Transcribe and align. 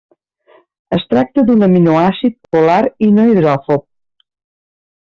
Es 0.97 1.05
tracta 1.11 1.43
d'un 1.51 1.61
aminoàcid 1.69 2.39
polar 2.57 2.81
i 3.09 3.13
no 3.21 3.29
hidròfob. 3.31 3.89